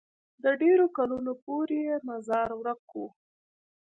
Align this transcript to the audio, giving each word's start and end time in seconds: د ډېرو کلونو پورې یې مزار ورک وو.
د 0.43 0.45
ډېرو 0.61 0.85
کلونو 0.97 1.31
پورې 1.43 1.77
یې 1.87 1.95
مزار 2.09 2.49
ورک 2.61 2.81
وو. 2.93 3.07